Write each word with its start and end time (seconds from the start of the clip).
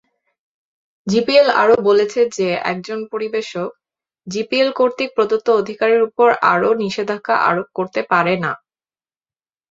GPL 1.07 1.47
আরও 1.61 1.75
বলেছে 1.87 2.21
যে 2.37 2.47
একজন 2.71 2.99
পরিবেশক 3.11 3.69
"জিপিএল 4.27 4.69
কর্তৃক 4.75 5.09
প্রদত্ত 5.15 5.47
অধিকারের 5.61 6.01
উপর 6.07 6.27
আরও 6.53 6.69
নিষেধাজ্ঞা 6.81 7.35
আরোপ 7.49 7.67
করতে 7.77 8.01
পারে 8.11 8.33
না"। 8.43 8.51